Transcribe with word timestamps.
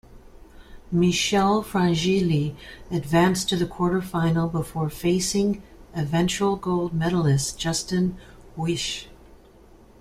Michele 0.91 1.61
Frangilli 1.63 2.55
advanced 2.89 3.47
to 3.49 3.55
the 3.55 3.67
quarterfinal 3.67 4.51
before 4.51 4.89
facing 4.89 5.61
eventual 5.95 6.55
gold 6.55 6.91
medallist 6.91 7.59
Justin 7.59 8.17
Huish. 8.57 9.05